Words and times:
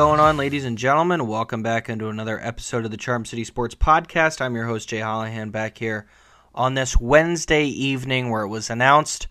going 0.00 0.18
on, 0.18 0.38
ladies 0.38 0.64
and 0.64 0.78
gentlemen? 0.78 1.26
Welcome 1.26 1.62
back 1.62 1.90
into 1.90 2.08
another 2.08 2.40
episode 2.40 2.86
of 2.86 2.90
the 2.90 2.96
Charm 2.96 3.26
City 3.26 3.44
Sports 3.44 3.74
Podcast. 3.74 4.40
I'm 4.40 4.54
your 4.54 4.64
host, 4.64 4.88
Jay 4.88 5.00
Hollihan, 5.00 5.52
back 5.52 5.76
here 5.76 6.06
on 6.54 6.72
this 6.72 6.98
Wednesday 6.98 7.64
evening 7.66 8.30
where 8.30 8.40
it 8.40 8.48
was 8.48 8.70
announced 8.70 9.28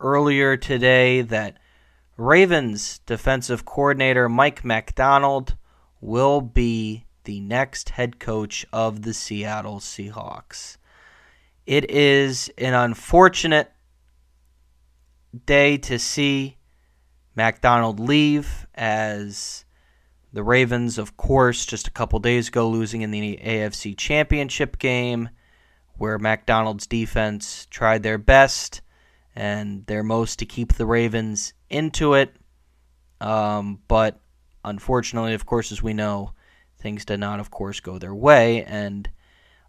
earlier 0.00 0.56
today 0.56 1.20
that 1.20 1.58
Ravens 2.16 3.00
defensive 3.00 3.66
coordinator 3.66 4.26
Mike 4.26 4.64
Macdonald 4.64 5.54
will 6.00 6.40
be 6.40 7.04
the 7.24 7.40
next 7.40 7.90
head 7.90 8.18
coach 8.18 8.64
of 8.72 9.02
the 9.02 9.12
Seattle 9.12 9.80
Seahawks. 9.80 10.78
It 11.66 11.90
is 11.90 12.50
an 12.56 12.72
unfortunate 12.72 13.70
day 15.44 15.76
to 15.76 15.98
see 15.98 16.56
Macdonald 17.34 18.00
leave 18.00 18.66
as 18.74 19.65
the 20.36 20.44
Ravens, 20.44 20.98
of 20.98 21.16
course, 21.16 21.64
just 21.64 21.88
a 21.88 21.90
couple 21.90 22.18
days 22.18 22.48
ago 22.48 22.68
losing 22.68 23.00
in 23.00 23.10
the 23.10 23.38
AFC 23.42 23.96
Championship 23.96 24.78
game, 24.78 25.30
where 25.96 26.18
Macdonald's 26.18 26.86
defense 26.86 27.66
tried 27.70 28.02
their 28.02 28.18
best 28.18 28.82
and 29.34 29.86
their 29.86 30.02
most 30.02 30.38
to 30.40 30.44
keep 30.44 30.74
the 30.74 30.84
Ravens 30.84 31.54
into 31.70 32.12
it. 32.12 32.36
Um, 33.18 33.78
but 33.88 34.20
unfortunately, 34.62 35.32
of 35.32 35.46
course, 35.46 35.72
as 35.72 35.82
we 35.82 35.94
know, 35.94 36.32
things 36.80 37.06
did 37.06 37.18
not, 37.18 37.40
of 37.40 37.50
course, 37.50 37.80
go 37.80 37.98
their 37.98 38.14
way. 38.14 38.62
And 38.64 39.08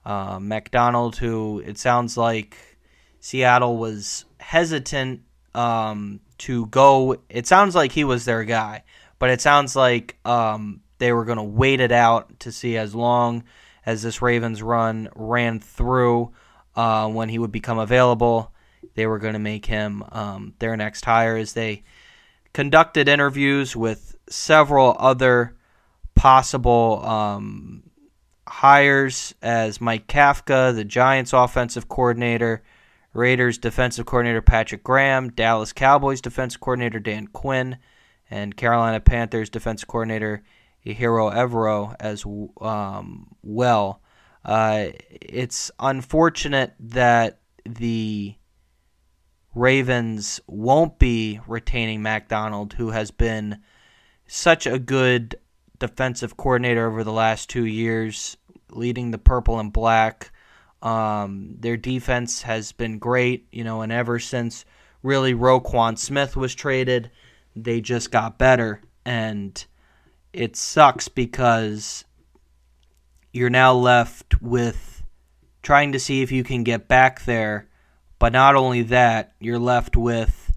uh, 0.04 0.38
Macdonald, 0.42 1.16
who 1.16 1.64
it 1.66 1.78
sounds 1.78 2.18
like 2.18 2.58
Seattle 3.22 3.78
was 3.78 4.26
hesitant 4.42 5.22
um, 5.56 6.20
to 6.40 6.66
go. 6.66 7.22
It 7.30 7.48
sounds 7.48 7.73
like 7.73 7.94
he 7.94 8.04
was 8.04 8.26
their 8.26 8.44
guy, 8.44 8.84
but 9.20 9.30
it 9.30 9.42
sounds 9.42 9.76
like 9.76 10.18
um, 10.26 10.82
they 10.98 11.12
were 11.12 11.26
going 11.26 11.38
to 11.38 11.44
wait 11.44 11.80
it 11.80 11.92
out 11.92 12.40
to 12.42 12.52
see 12.52 12.78
as 12.78 12.94
long 12.96 13.44
as 13.86 14.04
this 14.04 14.22
Ravens 14.22 14.62
run 14.62 15.10
ran 15.16 15.60
through 15.60 16.32
uh, 16.76 17.08
when 17.10 17.30
he 17.30 17.40
would 17.40 17.52
become 17.52 17.80
available. 17.80 18.52
They 18.95 19.08
were 19.08 19.20
going 19.20 19.34
to 19.34 19.40
make 19.40 19.66
him 19.66 20.04
um, 20.12 20.54
their 20.60 20.76
next 20.76 21.06
hire 21.06 21.38
as 21.38 21.54
they 21.54 21.84
conducted 22.54 23.08
interviews 23.08 23.76
with 23.76 24.16
several 24.30 24.95
other 25.00 25.56
possible 26.16 27.05
um, 27.05 27.84
hires 28.48 29.36
as 29.42 29.80
Mike 29.80 30.08
Kafka, 30.08 30.73
the 30.76 30.84
Giants 30.84 31.34
offensive 31.34 31.88
coordinator, 31.88 32.64
Raiders 33.14 33.58
defensive 33.58 34.05
coordinator 34.05 34.42
Patrick 34.42 34.84
Graham, 34.84 35.30
Dallas 35.32 35.73
Cowboys 35.73 36.22
defensive 36.22 36.61
coordinator 36.61 36.99
Dan 36.99 37.28
Quinn, 37.28 37.78
and 38.30 38.55
Carolina 38.55 38.99
Panthers 38.99 39.49
defense 39.49 39.83
coordinator 39.83 40.43
Ejiro 40.86 41.33
Evero 41.33 41.95
as 41.99 42.26
um, 42.61 43.36
well. 43.42 44.02
Uh, 44.43 44.88
it's 45.10 45.71
unfortunate 45.80 46.73
that 46.80 47.39
the 47.66 48.36
Ravens 49.54 50.39
won't 50.48 50.99
be 50.99 51.39
retaining 51.48 52.02
Macdonald, 52.02 52.73
who 52.73 52.92
has 52.92 53.11
been 53.11 53.60
such 54.27 54.67
a 54.67 54.80
good 54.80 55.36
defensive 55.80 56.37
coordinator 56.37 56.87
over 56.87 57.04
the 57.04 57.11
last 57.11 57.49
two 57.49 57.66
years, 57.66 58.37
leading 58.70 59.11
the 59.11 59.17
purple 59.17 59.60
and 59.60 59.73
black. 59.73 60.32
Um, 60.82 61.55
their 61.60 61.77
defense 61.77 62.43
has 62.43 62.71
been 62.71 62.99
great, 62.99 63.48
you 63.52 63.64
know, 63.64 63.82
and 63.82 63.92
ever 63.92 64.20
since 64.20 64.64
really 65.02 65.33
Roquan 65.33 65.98
Smith 65.98 66.36
was 66.36 66.54
traded, 66.54 67.11
they 67.64 67.82
just 67.82 68.12
got 68.12 68.38
better. 68.38 68.82
And 69.06 69.64
it 70.34 70.56
sucks 70.56 71.08
because 71.08 72.06
you're 73.32 73.50
now 73.50 73.73
left 73.73 74.42
with 74.42 75.04
trying 75.64 75.92
to 75.92 76.00
see 76.00 76.22
if 76.22 76.32
you 76.32 76.44
can 76.44 76.64
get 76.64 76.88
back 76.88 77.26
there. 77.26 77.70
But 78.20 78.34
not 78.34 78.56
only 78.56 78.84
that, 78.84 79.34
you're 79.40 79.60
left 79.60 79.96
with 79.96 80.54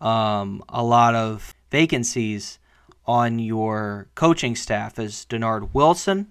um, 0.00 0.62
a 0.68 0.82
lot 0.82 1.14
of 1.14 1.54
vacancies 1.70 2.58
on 3.06 3.38
your 3.38 4.08
coaching 4.14 4.54
staff 4.54 4.98
as 4.98 5.24
Dennard 5.24 5.72
Wilson 5.72 6.28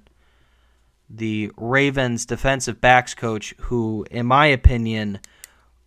the 1.09 1.51
Ravens 1.57 2.25
defensive 2.25 2.81
backs 2.81 3.13
coach, 3.13 3.53
who, 3.61 4.05
in 4.11 4.25
my 4.25 4.47
opinion, 4.47 5.19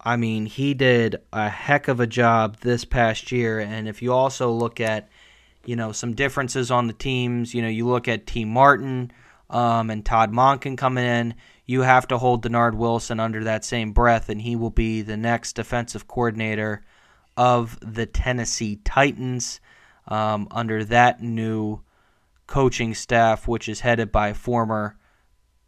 I 0.03 0.17
mean, 0.17 0.47
he 0.47 0.75
did 0.75 1.17
a 1.33 1.49
heck 1.49 1.89
of 1.89 2.01
a 2.01 2.07
job 2.07 2.59
this 2.61 2.85
past 2.85 3.31
year. 3.31 3.61
And 3.61 3.89
if 3.89 4.01
you 4.01 4.13
also 4.13 4.51
look 4.51 4.81
at, 4.81 5.09
you 5.67 5.77
know, 5.77 5.93
some 5.93 6.15
differences 6.15 6.71
on 6.71 6.87
the 6.87 6.93
teams, 6.93 7.55
you 7.55 7.63
know, 7.63 7.69
you 7.69 7.87
look 7.87 8.09
at 8.09 8.27
Tee 8.27 8.45
Martin 8.45 9.13
um, 9.51 9.91
and 9.91 10.05
Todd 10.05 10.33
Monken 10.33 10.79
coming 10.79 11.05
in, 11.05 11.35
you 11.67 11.83
have 11.83 12.09
to 12.09 12.19
hold 12.19 12.43
Dennard 12.43 12.75
Wilson 12.75 13.21
under 13.21 13.45
that 13.45 13.65
same 13.65 13.93
breath, 13.93 14.29
and 14.29 14.43
he 14.43 14.57
will 14.57 14.71
be 14.71 15.03
the 15.03 15.17
next 15.17 15.53
defensive 15.53 16.09
coordinator 16.09 16.83
of 17.37 17.79
the 17.81 18.07
Tennessee 18.07 18.81
Titans 18.85 19.61
um, 20.09 20.49
under 20.51 20.83
that 20.85 21.23
new 21.23 21.81
coaching 22.47 22.95
staff, 22.95 23.47
which 23.47 23.69
is 23.69 23.81
headed 23.81 24.11
by 24.11 24.33
former 24.33 24.97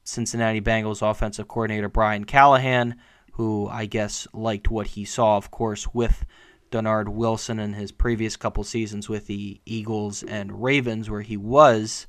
Cincinnati 0.05 0.61
Bengals 0.61 1.09
offensive 1.09 1.47
coordinator 1.47 1.89
Brian 1.89 2.25
Callahan, 2.25 2.97
who 3.33 3.69
I 3.69 3.87
guess 3.87 4.27
liked 4.33 4.71
what 4.71 4.89
he 4.89 5.05
saw, 5.05 5.37
of 5.37 5.51
course, 5.51 5.89
with 5.95 6.25
Dennard 6.71 7.09
Wilson 7.09 7.59
in 7.59 7.75
his 7.75 7.93
previous 7.93 8.37
couple 8.37 8.65
seasons 8.65 9.09
with 9.09 9.27
the 9.27 9.61
Eagles 9.67 10.23
and 10.23 10.63
Ravens, 10.63 11.11
where 11.11 11.23
he 11.23 11.37
was 11.37 12.07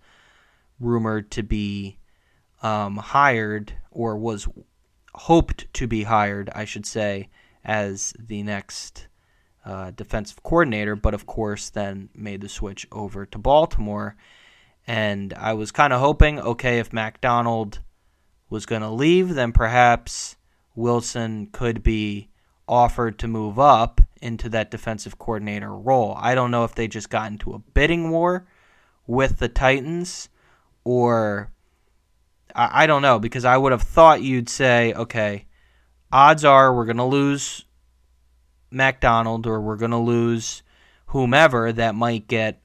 rumored 0.80 1.32
to 1.32 1.44
be 1.44 1.98
um, 2.62 2.98
hired 2.98 3.74
or 3.92 4.18
was 4.18 4.48
hoped 5.14 5.72
to 5.74 5.88
be 5.88 6.04
hired, 6.04 6.50
I 6.56 6.66
should 6.66 6.86
say, 6.86 7.30
as 7.64 8.14
the 8.20 8.44
next 8.44 9.08
uh, 9.66 9.92
defensive 9.92 10.44
coordinator, 10.44 10.96
but 10.96 11.14
of 11.14 11.26
course 11.26 11.70
then 11.70 12.10
made 12.14 12.42
the 12.42 12.50
switch 12.50 12.88
over 12.92 13.26
to 13.28 13.38
Baltimore. 13.38 14.16
And 14.86 15.34
I 15.34 15.54
was 15.54 15.72
kind 15.72 15.94
of 15.94 16.02
hoping, 16.02 16.40
okay, 16.40 16.80
if 16.80 16.92
Macdonald 16.92 17.80
was 18.50 18.66
going 18.66 18.82
to 18.82 18.90
leave, 18.90 19.34
then 19.34 19.54
perhaps 19.54 20.36
Wilson 20.76 21.48
could 21.52 21.84
be 21.84 22.30
offered 22.68 23.20
to 23.20 23.28
move 23.28 23.60
up 23.60 24.02
into 24.22 24.50
that 24.50 24.72
defensive 24.72 25.20
coordinator 25.20 25.76
role. 25.76 26.16
I 26.18 26.34
don't 26.36 26.52
know 26.52 26.64
if 26.64 26.76
they 26.76 26.88
just 26.88 27.10
got 27.10 27.32
into 27.32 27.54
a 27.54 27.60
bidding 27.60 28.10
war 28.10 28.48
with 29.06 29.40
the 29.40 29.50
Titans 29.50 30.30
or 30.84 31.52
I, 32.56 32.84
I 32.84 32.88
don't 32.88 33.02
know 33.02 33.20
because 33.20 33.46
I 33.46 33.58
would 33.58 33.72
have 33.72 33.82
thought 33.82 34.22
you'd 34.22 34.50
say, 34.50 34.94
okay, 34.94 35.46
odds 36.12 36.46
are 36.46 36.74
we're 36.74 36.86
going 36.86 36.98
to 36.98 37.04
lose 37.04 37.66
Macdonald 38.72 39.46
or 39.46 39.62
we're 39.62 39.78
going 39.78 39.92
to 39.92 39.98
lose 39.98 40.64
whomever 41.08 41.72
that 41.74 41.96
might 41.96 42.28
get 42.28 42.62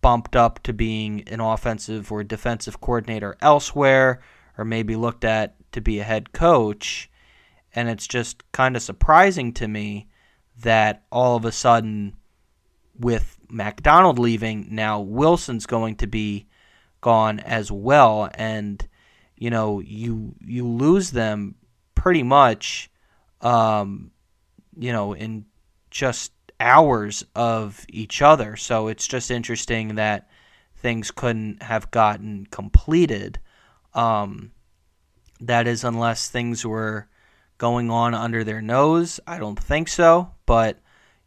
bumped 0.00 0.36
up 0.36 0.62
to 0.62 0.72
being 0.72 1.26
an 1.28 1.40
offensive 1.40 2.10
or 2.10 2.24
defensive 2.24 2.80
coordinator 2.80 3.36
elsewhere 3.40 4.20
or 4.58 4.64
maybe 4.64 4.96
looked 4.96 5.24
at 5.24 5.54
to 5.72 5.80
be 5.80 5.98
a 5.98 6.04
head 6.04 6.32
coach. 6.32 7.10
And 7.74 7.88
it's 7.88 8.06
just 8.06 8.42
kind 8.52 8.76
of 8.76 8.82
surprising 8.82 9.52
to 9.54 9.68
me 9.68 10.08
that 10.60 11.02
all 11.10 11.36
of 11.36 11.44
a 11.44 11.52
sudden, 11.52 12.16
with 12.98 13.38
Macdonald 13.50 14.18
leaving, 14.18 14.68
now 14.70 15.00
Wilson's 15.00 15.66
going 15.66 15.96
to 15.96 16.06
be 16.06 16.46
gone 17.00 17.40
as 17.40 17.72
well. 17.72 18.30
And, 18.34 18.86
you 19.36 19.50
know, 19.50 19.80
you 19.80 20.36
you 20.46 20.66
lose 20.66 21.10
them 21.10 21.56
pretty 21.96 22.22
much, 22.22 22.90
um, 23.40 24.12
you 24.78 24.92
know, 24.92 25.12
in 25.12 25.46
just 25.90 26.32
hours 26.60 27.24
of 27.34 27.84
each 27.88 28.22
other. 28.22 28.56
So 28.56 28.86
it's 28.86 29.08
just 29.08 29.30
interesting 29.30 29.96
that 29.96 30.28
things 30.76 31.10
couldn't 31.10 31.62
have 31.62 31.90
gotten 31.90 32.46
completed. 32.46 33.40
Um, 33.94 34.52
that 35.40 35.66
is, 35.66 35.82
unless 35.82 36.28
things 36.30 36.64
were 36.64 37.08
going 37.58 37.90
on 37.90 38.14
under 38.14 38.44
their 38.44 38.62
nose. 38.62 39.20
I 39.26 39.38
don't 39.38 39.58
think 39.58 39.88
so, 39.88 40.32
but 40.46 40.78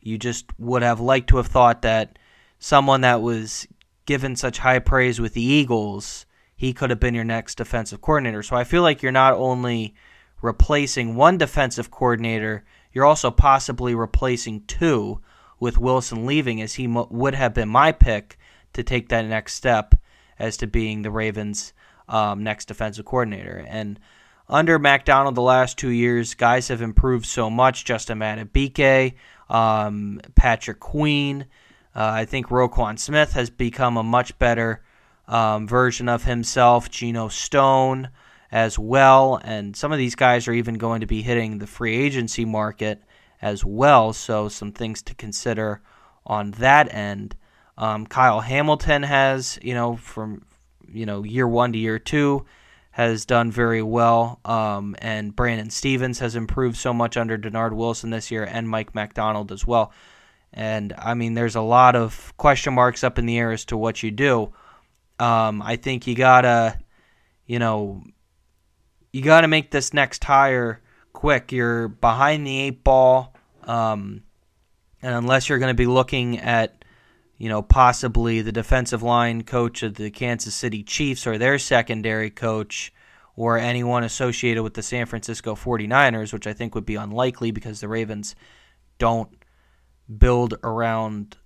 you 0.01 0.17
just 0.17 0.45
would 0.59 0.83
have 0.83 0.99
liked 0.99 1.29
to 1.29 1.37
have 1.37 1.47
thought 1.47 1.81
that 1.81 2.19
someone 2.59 3.01
that 3.01 3.21
was 3.21 3.67
given 4.05 4.35
such 4.35 4.59
high 4.59 4.79
praise 4.79 5.19
with 5.19 5.33
the 5.33 5.41
Eagles, 5.43 6.25
he 6.55 6.73
could 6.73 6.89
have 6.89 6.99
been 6.99 7.13
your 7.13 7.23
next 7.23 7.55
defensive 7.55 8.01
coordinator. 8.01 8.41
So 8.41 8.55
I 8.55 8.63
feel 8.63 8.81
like 8.81 9.01
you're 9.01 9.11
not 9.11 9.33
only 9.33 9.95
replacing 10.41 11.15
one 11.15 11.37
defensive 11.37 11.91
coordinator, 11.91 12.63
you're 12.91 13.05
also 13.05 13.31
possibly 13.31 13.95
replacing 13.95 14.65
two 14.65 15.21
with 15.59 15.77
Wilson 15.77 16.25
leaving, 16.25 16.61
as 16.61 16.75
he 16.75 16.87
would 16.87 17.35
have 17.35 17.53
been 17.53 17.69
my 17.69 17.91
pick 17.91 18.37
to 18.73 18.83
take 18.83 19.09
that 19.09 19.25
next 19.25 19.55
step 19.55 19.95
as 20.39 20.57
to 20.57 20.67
being 20.67 21.01
the 21.01 21.11
Ravens' 21.11 21.73
um, 22.07 22.43
next 22.43 22.65
defensive 22.65 23.05
coordinator. 23.05 23.65
And 23.67 23.99
under 24.49 24.79
Macdonald, 24.79 25.35
the 25.35 25.41
last 25.41 25.77
two 25.77 25.89
years, 25.89 26.33
guys 26.33 26.69
have 26.69 26.81
improved 26.81 27.25
so 27.25 27.49
much. 27.49 27.85
Justin 27.85 28.19
Madubuike, 28.19 29.15
um, 29.49 30.21
Patrick 30.35 30.79
Queen. 30.79 31.45
Uh, 31.95 32.11
I 32.13 32.25
think 32.25 32.47
Roquan 32.47 32.99
Smith 32.99 33.33
has 33.33 33.49
become 33.49 33.97
a 33.97 34.03
much 34.03 34.37
better 34.37 34.83
um, 35.27 35.67
version 35.67 36.07
of 36.07 36.23
himself, 36.23 36.89
Geno 36.89 37.27
Stone 37.27 38.09
as 38.51 38.79
well. 38.79 39.39
And 39.43 39.75
some 39.75 39.91
of 39.91 39.97
these 39.97 40.15
guys 40.15 40.47
are 40.47 40.53
even 40.53 40.75
going 40.75 41.01
to 41.01 41.07
be 41.07 41.21
hitting 41.21 41.57
the 41.57 41.67
free 41.67 41.95
agency 41.95 42.45
market 42.45 43.01
as 43.41 43.65
well. 43.65 44.13
So, 44.13 44.47
some 44.47 44.71
things 44.71 45.01
to 45.03 45.15
consider 45.15 45.81
on 46.25 46.51
that 46.51 46.93
end. 46.93 47.35
Um, 47.77 48.07
Kyle 48.07 48.41
Hamilton 48.41 49.03
has, 49.03 49.59
you 49.61 49.73
know, 49.73 49.95
from 49.97 50.45
you 50.91 51.05
know 51.05 51.23
year 51.23 51.47
one 51.47 51.73
to 51.73 51.79
year 51.79 51.99
two, 51.99 52.45
has 52.97 53.27
done 53.27 53.51
very 53.51 53.83
well. 53.83 54.39
Um, 54.43 54.95
and 54.97 55.35
Brandon 55.35 55.69
Stephens 55.69 56.17
has 56.17 56.35
improved 56.35 56.77
so 56.77 56.93
much 56.93 57.15
under 57.15 57.37
Dennard 57.37 57.73
Wilson 57.73 58.09
this 58.09 58.31
year, 58.31 58.43
and 58.43 58.67
Mike 58.67 58.95
Macdonald 58.95 59.51
as 59.51 59.67
well. 59.67 59.91
And 60.51 60.95
I 60.97 61.13
mean, 61.13 61.35
there's 61.35 61.55
a 61.55 61.61
lot 61.61 61.95
of 61.95 62.33
question 62.37 62.73
marks 62.73 63.03
up 63.03 63.19
in 63.19 63.27
the 63.27 63.37
air 63.37 63.51
as 63.51 63.65
to 63.65 63.77
what 63.77 64.01
you 64.01 64.09
do. 64.09 64.51
Um, 65.19 65.61
I 65.61 65.75
think 65.75 66.07
you 66.07 66.15
gotta, 66.15 66.79
you 67.45 67.59
know, 67.59 68.03
you 69.13 69.21
gotta 69.21 69.47
make 69.47 69.69
this 69.69 69.93
next 69.93 70.23
hire 70.23 70.81
quick. 71.13 71.51
You're 71.51 71.89
behind 71.89 72.47
the 72.47 72.59
eight 72.61 72.83
ball, 72.83 73.35
um, 73.65 74.23
and 75.03 75.13
unless 75.13 75.49
you're 75.49 75.59
going 75.59 75.69
to 75.69 75.77
be 75.77 75.85
looking 75.85 76.39
at, 76.39 76.76
you 77.37 77.49
know, 77.49 77.61
possibly 77.61 78.41
the 78.41 78.51
defensive 78.51 79.03
line 79.03 79.43
coach 79.43 79.83
of 79.83 79.95
the 79.95 80.09
Kansas 80.09 80.55
City 80.55 80.83
Chiefs 80.83 81.27
or 81.27 81.37
their 81.37 81.59
secondary 81.59 82.29
coach, 82.29 82.91
or 83.35 83.57
anyone 83.57 84.03
associated 84.03 84.63
with 84.63 84.73
the 84.73 84.81
San 84.81 85.05
Francisco 85.05 85.53
49ers, 85.53 86.33
which 86.33 86.47
I 86.47 86.53
think 86.53 86.73
would 86.73 86.85
be 86.87 86.95
unlikely 86.95 87.51
because 87.51 87.79
the 87.79 87.87
Ravens 87.87 88.35
don't 88.97 89.29
build 90.17 90.55
around 90.63 91.37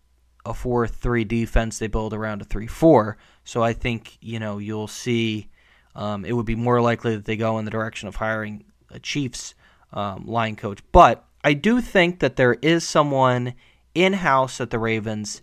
a 0.46 0.54
4 0.54 0.88
3 0.88 1.24
defense, 1.26 1.78
they 1.78 1.88
build 1.88 2.14
around 2.14 2.42
a 2.42 2.46
3 2.46 2.66
4. 2.66 3.18
So 3.44 3.62
I 3.62 3.74
think, 3.74 4.18
you 4.22 4.40
know, 4.40 4.58
you'll 4.58 4.88
see 4.88 5.50
um, 5.96 6.24
it 6.24 6.34
would 6.34 6.46
be 6.46 6.56
more 6.56 6.82
likely 6.82 7.16
that 7.16 7.26
they 7.26 7.36
go 7.36 7.60
in 7.60 7.66
the 7.66 7.72
direction 7.72 8.08
of 8.08 8.16
hiring 8.16 8.64
a 8.90 9.00
Chiefs 9.00 9.54
um, 9.92 10.26
line 10.26 10.56
coach. 10.56 10.80
But 10.92 11.26
I 11.44 11.54
do 11.54 11.82
think 11.82 12.20
that 12.20 12.38
there 12.38 12.54
is 12.62 12.88
someone 12.88 13.54
in 13.94 14.14
house 14.14 14.62
at 14.62 14.70
the 14.70 14.80
Ravens 14.80 15.42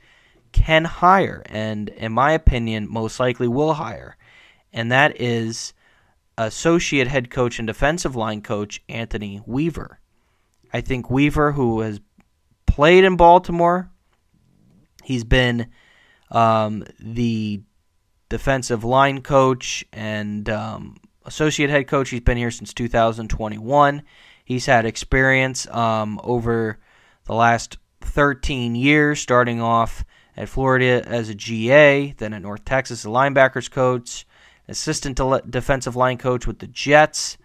can 0.52 0.84
hire, 0.84 1.42
and 1.46 1.88
in 1.90 2.12
my 2.12 2.32
opinion, 2.32 2.90
most 2.90 3.20
likely 3.20 3.48
will 3.48 3.74
hire, 3.74 4.16
and 4.72 4.90
that 4.92 5.20
is 5.20 5.72
associate 6.36 7.08
head 7.08 7.30
coach 7.30 7.58
and 7.58 7.66
defensive 7.66 8.14
line 8.14 8.40
coach 8.42 8.80
Anthony 8.88 9.42
Weaver. 9.44 9.98
I 10.72 10.80
think 10.80 11.10
Weaver, 11.10 11.52
who 11.52 11.80
has 11.80 12.00
played 12.66 13.04
in 13.04 13.16
Baltimore, 13.16 13.90
he's 15.02 15.24
been 15.24 15.68
um, 16.30 16.84
the 17.00 17.62
defensive 18.28 18.84
line 18.84 19.22
coach 19.22 19.84
and 19.92 20.48
um, 20.48 20.96
associate 21.24 21.70
head 21.70 21.88
coach. 21.88 22.10
He's 22.10 22.20
been 22.20 22.36
here 22.36 22.50
since 22.50 22.74
2021. 22.74 24.02
He's 24.44 24.66
had 24.66 24.86
experience 24.86 25.66
um, 25.68 26.20
over 26.22 26.78
the 27.24 27.34
last 27.34 27.78
13 28.00 28.74
years, 28.74 29.20
starting 29.20 29.60
off 29.60 30.04
at 30.38 30.48
Florida 30.48 31.02
as 31.04 31.28
a 31.28 31.34
GA, 31.34 32.14
then 32.16 32.32
at 32.32 32.42
North 32.42 32.64
Texas, 32.64 33.04
a 33.04 33.08
linebackers 33.08 33.68
coach, 33.68 34.24
assistant 34.68 35.20
defensive 35.50 35.96
line 35.96 36.16
coach 36.16 36.46
with 36.46 36.60
the 36.60 36.68
Jets, 36.68 37.38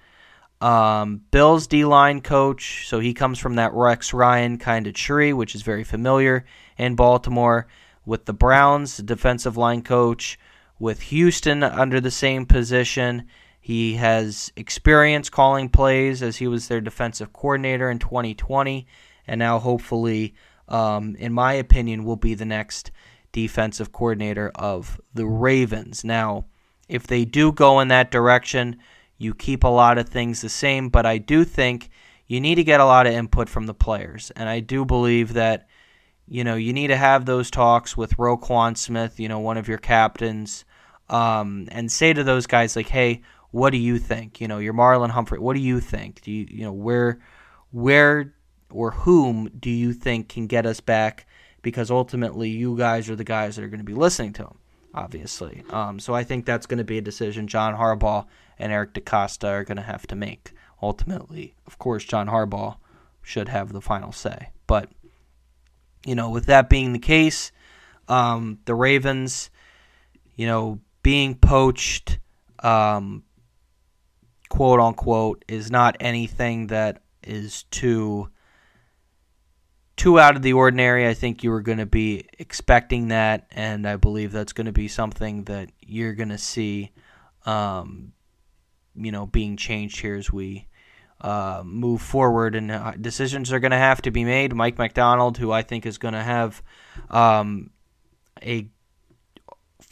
um, 0.62 1.22
Bills 1.32 1.66
D 1.66 1.86
line 1.86 2.22
coach. 2.22 2.88
So 2.88 3.00
he 3.00 3.16
comes 3.16 3.40
from 3.40 3.56
that 3.56 3.74
Rex 3.74 4.14
Ryan 4.14 4.60
kind 4.60 4.86
of 4.86 4.94
tree, 4.94 5.34
which 5.34 5.56
is 5.56 5.64
very 5.64 5.84
familiar 5.84 6.46
in 6.78 6.96
Baltimore. 6.96 7.68
With 8.06 8.26
the 8.26 8.34
Browns, 8.34 8.98
defensive 8.98 9.58
line 9.58 9.82
coach 9.82 10.38
with 10.78 11.02
Houston 11.04 11.64
under 11.64 12.00
the 12.00 12.12
same 12.12 12.46
position. 12.46 13.28
He 13.60 13.96
has 13.96 14.52
experience 14.56 15.30
calling 15.30 15.70
plays 15.70 16.22
as 16.22 16.36
he 16.36 16.48
was 16.48 16.68
their 16.68 16.82
defensive 16.82 17.32
coordinator 17.34 17.90
in 17.90 17.98
2020, 17.98 18.86
and 19.26 19.40
now 19.40 19.58
hopefully, 19.58 20.36
um, 20.68 21.16
in 21.16 21.34
my 21.34 21.54
opinion, 21.54 22.04
will 22.04 22.16
be 22.16 22.34
the 22.34 22.46
next 22.46 22.92
defensive 23.32 23.92
coordinator 23.92 24.52
of 24.56 25.00
the 25.14 25.26
Ravens. 25.26 26.04
Now, 26.04 26.46
if 26.88 27.08
they 27.08 27.26
do 27.26 27.52
go 27.52 27.80
in 27.80 27.88
that 27.90 28.12
direction, 28.12 28.78
you 29.18 29.34
keep 29.34 29.64
a 29.64 29.70
lot 29.70 29.98
of 29.98 30.10
things 30.10 30.42
the 30.42 30.50
same, 30.50 30.90
but 30.90 31.06
I 31.06 31.18
do 31.18 31.44
think 31.44 31.90
you 32.28 32.40
need 32.40 32.56
to 32.56 32.64
get 32.64 32.80
a 32.80 32.86
lot 32.86 33.08
of 33.08 33.14
input 33.14 33.50
from 33.50 33.66
the 33.66 33.74
players, 33.74 34.32
and 34.36 34.50
I 34.50 34.60
do 34.60 34.86
believe 34.86 35.34
that 35.34 35.68
you 36.26 36.46
know, 36.46 36.56
you 36.56 36.72
need 36.72 36.88
to 36.88 36.96
have 36.96 37.26
those 37.26 37.52
talks 37.52 37.98
with 37.98 38.16
Roquan 38.16 38.78
Smith, 38.78 39.20
you 39.20 39.28
know, 39.28 39.40
one 39.40 39.58
of 39.58 39.68
your 39.68 39.78
captains, 39.78 40.64
um, 41.10 41.68
and 41.70 41.92
say 41.92 42.14
to 42.14 42.24
those 42.24 42.48
guys 42.48 42.78
like, 42.78 42.88
"Hey, 42.88 43.22
what 43.52 43.70
do 43.70 43.78
you 43.78 44.00
think? 44.00 44.42
You 44.42 44.48
know, 44.48 44.58
you're 44.58 44.74
Marlon 44.74 45.12
Humphrey. 45.12 45.38
What 45.38 45.54
do 45.54 45.60
you 45.60 45.80
think? 45.80 46.22
Do 46.22 46.32
you, 46.32 46.48
you 46.50 46.64
know, 46.64 46.74
where, 46.74 47.20
where, 47.72 48.34
or 48.74 48.92
whom 48.92 49.50
do 49.60 49.70
you 49.70 49.94
think 49.94 50.30
can 50.30 50.48
get 50.48 50.66
us 50.66 50.80
back? 50.80 51.28
Because 51.62 51.90
ultimately, 51.90 52.50
you 52.50 52.78
guys 52.78 53.10
are 53.10 53.16
the 53.16 53.24
guys 53.24 53.56
that 53.56 53.64
are 53.64 53.70
going 53.70 53.80
to 53.80 53.86
be 53.86 53.94
listening 53.94 54.34
to 54.34 54.44
him, 54.44 54.58
obviously. 54.94 55.64
Um, 55.70 56.00
so 56.00 56.14
I 56.14 56.24
think 56.24 56.46
that's 56.46 56.66
going 56.66 56.80
to 56.80 56.84
be 56.84 56.98
a 56.98 57.02
decision 57.02 57.48
John 57.48 57.76
Harbaugh 57.76 58.26
and 58.60 58.72
Eric 58.72 58.94
DeCosta 58.94 59.48
are 59.48 59.64
going 59.64 59.78
to 59.78 59.84
have 59.84 60.06
to 60.08 60.16
make. 60.16 60.52
Ultimately, 60.82 61.56
of 61.66 61.78
course, 61.80 62.04
John 62.04 62.28
Harbaugh 62.28 62.78
should 63.22 63.48
have 63.48 63.72
the 63.72 63.82
final 63.82 64.12
say, 64.12 64.50
but 64.68 64.90
you 66.06 66.16
know, 66.16 66.30
with 66.30 66.48
that 66.48 66.70
being 66.70 66.92
the 66.92 67.00
case, 67.00 67.52
um, 68.08 68.60
the 68.66 68.76
Ravens, 68.76 69.50
you 70.36 70.46
know, 70.46 70.80
being 71.02 71.36
poached, 71.36 72.20
um, 72.60 73.24
quote 74.50 74.80
unquote, 74.80 75.46
is 75.48 75.72
not 75.72 75.96
anything 76.00 76.68
that 76.68 77.02
is 77.24 77.64
too 77.72 78.30
too 79.96 80.20
out 80.20 80.36
of 80.36 80.42
the 80.42 80.54
ordinary. 80.54 81.08
I 81.08 81.14
think 81.14 81.44
you 81.44 81.52
were 81.52 81.62
going 81.62 81.78
to 81.78 81.86
be 81.86 82.26
expecting 82.40 83.10
that, 83.10 83.48
and 83.52 83.88
I 83.88 83.98
believe 83.98 84.32
that's 84.32 84.54
going 84.54 84.66
to 84.66 84.72
be 84.72 84.88
something 84.88 85.44
that 85.46 85.70
you're 85.82 86.14
going 86.14 86.30
to 86.30 86.38
see, 86.38 86.92
um, 87.46 88.14
you 88.96 89.12
know, 89.12 89.26
being 89.26 89.58
changed 89.58 90.00
here 90.00 90.16
as 90.16 90.32
we 90.32 90.68
uh, 91.22 91.64
move 91.66 92.02
forward, 92.02 92.56
and 92.56 92.72
uh, 92.72 92.94
decisions 93.00 93.52
are 93.52 93.60
going 93.60 93.72
to 93.72 93.78
have 93.78 94.02
to 94.02 94.12
be 94.12 94.24
made. 94.24 94.54
Mike 94.54 94.78
Macdonald, 94.78 95.38
who 95.38 95.52
I 95.52 95.62
think 95.62 95.86
is 95.86 95.98
going 95.98 96.16
to 96.16 96.24
have 96.24 96.62
um, 97.10 97.70
a 98.42 98.68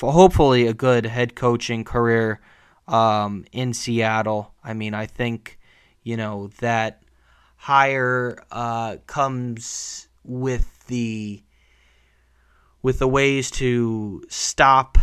hopefully 0.01 0.67
a 0.67 0.73
good 0.73 1.05
head 1.05 1.35
coaching 1.35 1.83
career 1.83 2.41
um, 2.87 3.45
in 3.51 3.73
Seattle. 3.73 4.53
I 4.63 4.73
mean, 4.73 4.93
I 4.93 5.05
think 5.05 5.59
you 6.03 6.17
know 6.17 6.49
that 6.59 7.00
hire 7.61 8.43
uh, 8.49 8.97
comes 9.05 10.07
with 10.23 10.83
the 10.87 11.43
with 12.81 12.97
the 12.97 13.07
ways 13.07 13.51
to 13.51 14.23
stop 14.29 14.97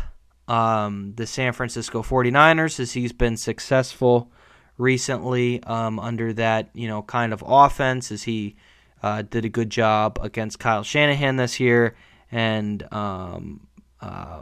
um, 0.49 1.13
the 1.15 1.25
San 1.25 1.53
Francisco 1.53 2.03
49ers 2.03 2.81
as 2.81 2.91
he's 2.91 3.13
been 3.13 3.37
successful 3.37 4.33
recently 4.77 5.63
um, 5.63 6.01
under 6.01 6.33
that 6.33 6.71
you 6.75 6.89
know 6.89 7.01
kind 7.01 7.33
of 7.33 7.45
offense 7.47 8.11
as 8.11 8.25
he 8.25 8.57
uh, 9.05 9.23
did 9.23 9.45
a 9.45 9.49
good 9.49 9.71
job 9.71 10.19
against 10.21 10.59
Kyle 10.59 10.83
Shanahan 10.83 11.37
this 11.37 11.61
year 11.61 11.95
and 12.33 12.83
um, 12.93 13.69
uh, 14.01 14.41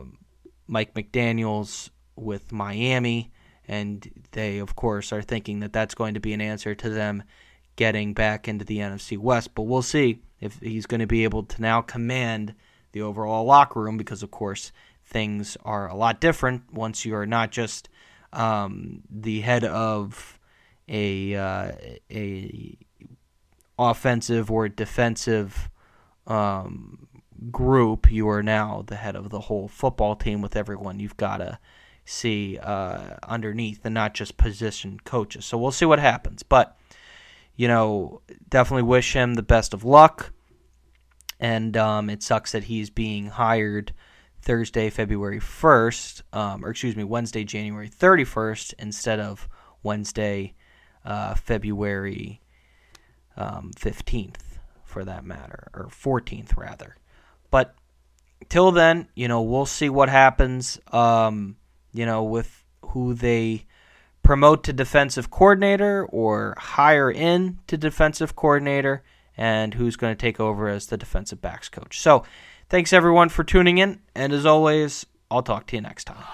Mike 0.67 0.95
McDaniel's 0.95 1.91
with 2.17 2.51
Miami. 2.51 3.31
And 3.69 4.09
they 4.33 4.59
of 4.59 4.75
course 4.75 5.13
are 5.13 5.21
thinking 5.21 5.61
that 5.61 5.75
that's 5.75 5.95
going 5.95 6.15
to 6.15 6.21
be 6.21 6.33
an 6.33 6.41
answer 6.41 6.75
to 6.77 6.89
them 6.89 7.23
getting 7.77 8.13
back 8.15 8.49
into 8.49 8.65
the 8.65 8.79
NFC 8.79 9.19
West 9.19 9.55
but 9.55 9.63
we'll 9.63 9.83
see 9.83 10.21
if 10.41 10.59
he's 10.61 10.87
going 10.87 11.01
to 11.01 11.07
be 11.07 11.25
able 11.25 11.43
to 11.43 11.61
now 11.63 11.81
command 11.81 12.55
the 12.93 13.03
overall 13.03 13.45
locker 13.45 13.81
room 13.81 13.97
because 13.97 14.23
of 14.23 14.31
course 14.31 14.73
things 15.05 15.57
are 15.65 15.89
a 15.89 15.95
lot 15.95 16.21
different 16.21 16.73
once 16.73 17.05
you 17.05 17.15
are 17.15 17.27
not 17.27 17.51
just 17.51 17.89
um, 18.33 19.03
the 19.11 19.41
head 19.41 19.65
of 19.65 20.39
a 20.89 21.35
uh, 21.35 21.73
a 22.11 22.77
offensive 23.79 24.51
or 24.51 24.69
defensive 24.69 25.71
um, 26.27 27.09
group, 27.51 28.11
you 28.11 28.29
are 28.29 28.43
now 28.43 28.83
the 28.87 28.97
head 28.97 29.17
of 29.17 29.31
the 29.31 29.41
whole 29.41 29.69
football 29.69 30.17
team 30.17 30.41
with 30.41 30.57
everyone 30.57 31.01
you've 31.01 31.17
got 31.17 31.39
to 31.39 31.59
see 32.05 32.59
uh, 32.59 33.17
underneath 33.25 33.85
and 33.85 33.95
not 33.95 34.15
just 34.15 34.37
position 34.37 35.01
coaches. 35.05 35.45
So 35.45 35.59
we'll 35.59 35.73
see 35.73 35.85
what 35.85 35.99
happens. 35.99 36.43
But, 36.43 36.77
you 37.57 37.69
know, 37.69 38.21
definitely 38.49 38.83
wish 38.83 39.15
him 39.15 39.35
the 39.35 39.43
best 39.43 39.75
of 39.75 39.85
luck. 39.85 40.33
And 41.41 41.77
um, 41.77 42.09
it 42.09 42.23
sucks 42.23 42.53
that 42.53 42.65
he's 42.65 42.89
being 42.91 43.27
hired 43.27 43.93
Thursday, 44.41 44.91
February 44.91 45.41
1st, 45.41 46.23
um, 46.33 46.65
or 46.65 46.71
excuse 46.71 46.97
me, 46.97 47.05
Wednesday, 47.05 47.45
January 47.45 47.89
31st, 47.89 48.75
instead 48.79 49.21
of 49.21 49.49
Wednesday, 49.83 50.55
uh, 51.05 51.35
February 51.35 52.41
um, 53.37 53.73
15th, 53.77 54.37
for 54.85 55.05
that 55.05 55.25
matter, 55.25 55.69
or 55.75 55.87
14th, 55.87 56.57
rather. 56.57 56.97
But 57.51 57.75
till 58.49 58.71
then, 58.71 59.09
you 59.15 59.29
know, 59.29 59.43
we'll 59.43 59.67
see 59.67 59.89
what 59.89 60.09
happens. 60.09 60.79
Um, 60.93 61.57
you 61.93 62.07
know, 62.07 62.25
with 62.25 62.65
who 62.83 63.15
they 63.15 63.67
promote 64.27 64.65
to 64.65 64.73
defensive 64.73 65.31
coordinator 65.31 66.05
or 66.07 66.55
hire 66.59 67.11
in 67.11 67.59
to 67.69 67.77
defensive 67.77 68.35
coordinator, 68.35 69.05
and 69.37 69.75
who's 69.75 69.95
going 69.95 70.11
to 70.11 70.21
take 70.21 70.41
over 70.41 70.69
as 70.69 70.89
the 70.89 70.97
defensive 70.97 71.41
backs 71.41 71.69
coach. 71.69 72.01
So, 72.01 72.25
thanks 72.69 72.93
everyone 72.93 73.29
for 73.29 73.45
tuning 73.45 73.79
in, 73.79 74.01
and 74.17 74.33
as 74.33 74.45
always, 74.45 75.07
I'll 75.31 75.45
talk 75.45 75.67
to 75.69 75.77
you 75.77 75.83
next 75.83 76.05
time. 76.05 76.25